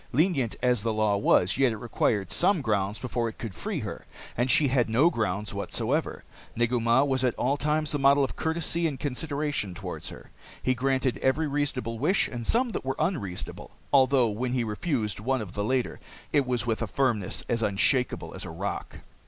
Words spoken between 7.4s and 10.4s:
times the model of courtesy and consideration toward her.